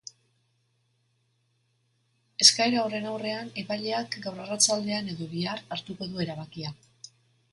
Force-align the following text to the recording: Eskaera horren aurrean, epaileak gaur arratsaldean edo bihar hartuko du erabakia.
Eskaera 2.45 2.79
horren 2.85 3.05
aurrean, 3.09 3.51
epaileak 3.63 4.17
gaur 4.23 4.41
arratsaldean 4.45 5.11
edo 5.17 5.27
bihar 5.35 5.61
hartuko 5.77 6.11
du 6.15 6.25
erabakia. 6.25 6.73